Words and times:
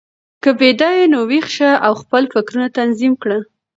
که 0.43 0.49
بیده 0.59 0.89
یې، 0.97 1.05
نو 1.13 1.19
ویښ 1.29 1.47
شه 1.57 1.69
او 1.85 1.93
خپل 2.01 2.23
فکرونه 2.33 2.67
تنظیم 2.77 3.13
کړه. 3.21 3.37